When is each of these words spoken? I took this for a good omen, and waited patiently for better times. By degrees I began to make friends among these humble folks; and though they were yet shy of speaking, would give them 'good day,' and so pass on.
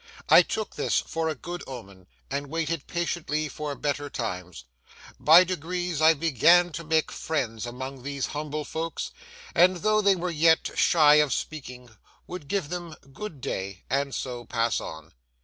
I 0.29 0.41
took 0.41 0.77
this 0.77 0.99
for 0.99 1.29
a 1.29 1.35
good 1.35 1.63
omen, 1.67 2.07
and 2.31 2.47
waited 2.49 2.87
patiently 2.87 3.47
for 3.47 3.75
better 3.75 4.09
times. 4.09 4.65
By 5.19 5.43
degrees 5.43 6.01
I 6.01 6.15
began 6.15 6.71
to 6.71 6.83
make 6.83 7.11
friends 7.11 7.67
among 7.67 8.01
these 8.01 8.25
humble 8.33 8.65
folks; 8.65 9.11
and 9.53 9.77
though 9.77 10.01
they 10.01 10.15
were 10.15 10.31
yet 10.31 10.71
shy 10.73 11.17
of 11.17 11.31
speaking, 11.31 11.91
would 12.25 12.47
give 12.47 12.69
them 12.69 12.95
'good 13.13 13.41
day,' 13.41 13.83
and 13.91 14.15
so 14.15 14.43
pass 14.43 14.79
on. 14.81 15.13